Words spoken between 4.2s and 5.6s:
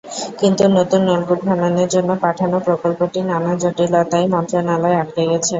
মন্ত্রণালয়ে আটকে আছে।